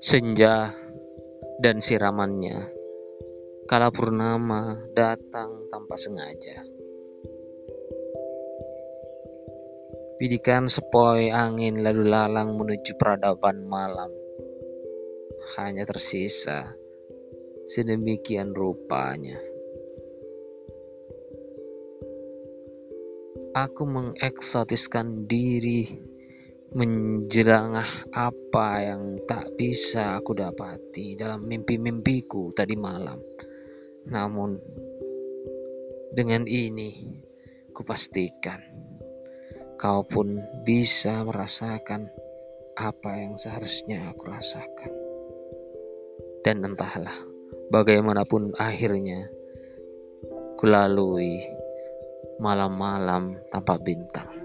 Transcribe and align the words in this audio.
senja 0.00 0.72
dan 1.60 1.76
siramannya. 1.76 2.72
Kala 3.68 3.92
purnama 3.92 4.80
datang 4.96 5.68
tanpa 5.68 5.94
sengaja. 6.00 6.64
Bidikan 10.16 10.72
sepoi 10.72 11.28
angin 11.28 11.84
lalu 11.84 12.08
lalang 12.08 12.56
menuju 12.56 12.96
peradaban 12.96 13.68
malam. 13.68 14.08
Hanya 15.60 15.84
tersisa 15.84 16.72
sedemikian 17.68 18.56
rupanya. 18.56 19.36
Aku 23.52 23.84
mengeksotiskan 23.84 25.28
diri 25.28 26.10
menjerangah 26.70 28.14
apa 28.14 28.68
yang 28.78 29.26
tak 29.26 29.58
bisa 29.58 30.14
aku 30.14 30.38
dapati 30.38 31.18
dalam 31.18 31.42
mimpi-mimpiku 31.42 32.54
tadi 32.54 32.78
malam. 32.78 33.18
Namun, 34.06 34.54
dengan 36.14 36.46
ini 36.46 37.10
kupastikan 37.74 38.62
kau 39.80 40.04
pun 40.04 40.36
bisa 40.62 41.24
merasakan 41.24 42.12
apa 42.76 43.10
yang 43.16 43.34
seharusnya 43.40 44.12
aku 44.12 44.28
rasakan. 44.28 44.92
Dan 46.40 46.64
entahlah, 46.64 47.16
bagaimanapun 47.72 48.56
akhirnya 48.56 49.28
kulalui 50.60 51.40
malam-malam 52.40 53.40
tanpa 53.52 53.76
bintang. 53.80 54.39